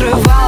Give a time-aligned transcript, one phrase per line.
[0.00, 0.39] срывать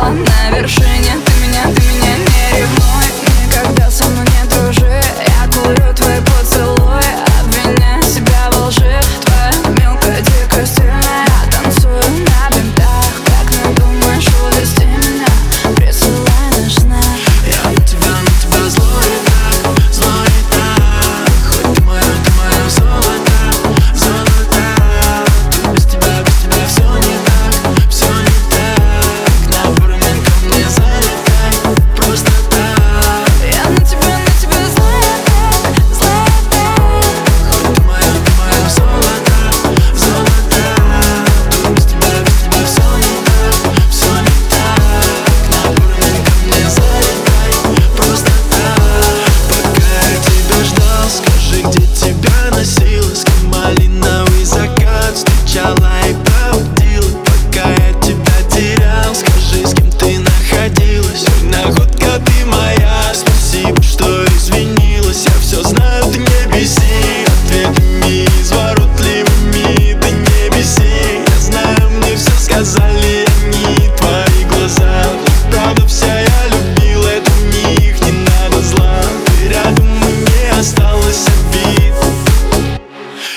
[72.65, 75.05] сказали они, твои глаза.
[75.50, 79.00] Правда вся я любил, это них не надо зла.
[79.27, 81.95] Ты рядом и не осталось обид.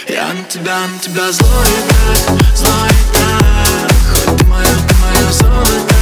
[0.08, 5.95] Я на тебя, на тебя злой брат, злой брат Хоть ты мое, ты мое золото.